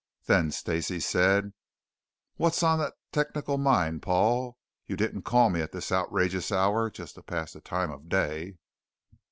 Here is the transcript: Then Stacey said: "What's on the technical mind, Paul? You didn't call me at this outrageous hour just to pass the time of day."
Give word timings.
Then 0.25 0.49
Stacey 0.49 0.99
said: 0.99 1.53
"What's 2.37 2.63
on 2.63 2.79
the 2.79 2.95
technical 3.11 3.59
mind, 3.59 4.01
Paul? 4.01 4.57
You 4.87 4.97
didn't 4.97 5.25
call 5.25 5.51
me 5.51 5.61
at 5.61 5.73
this 5.73 5.91
outrageous 5.91 6.51
hour 6.51 6.89
just 6.89 7.13
to 7.13 7.21
pass 7.21 7.53
the 7.53 7.61
time 7.61 7.91
of 7.91 8.09
day." 8.09 8.57